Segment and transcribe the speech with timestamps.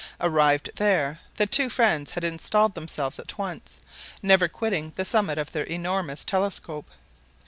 [0.19, 3.75] Arrived there, the two friends had installed themselves at once,
[4.23, 6.89] never quitting the summit of their enormous telescope.